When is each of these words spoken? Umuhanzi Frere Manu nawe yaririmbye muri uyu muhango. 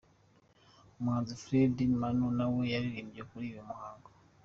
Umuhanzi 0.97 1.33
Frere 1.41 1.81
Manu 1.99 2.27
nawe 2.37 2.61
yaririmbye 2.73 3.21
muri 3.29 3.45
uyu 3.51 3.67
muhango. 3.69 4.09